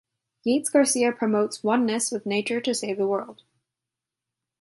Yates 0.43 0.67
Garcia 0.67 1.11
promotes 1.11 1.63
oneness 1.63 2.09
with 2.11 2.25
nature 2.25 2.59
to 2.59 2.73
save 2.73 2.97
the 2.97 3.05
world. 3.05 3.43